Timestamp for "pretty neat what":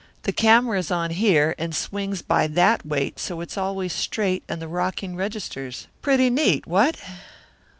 6.01-6.97